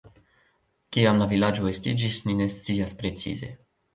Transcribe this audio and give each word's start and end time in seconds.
Kiam 0.95 1.19
la 1.23 1.27
vilaĝo 1.33 1.69
estiĝis, 1.73 2.17
ni 2.29 2.37
ne 2.39 2.47
scias 2.57 2.95
precize. 3.03 3.53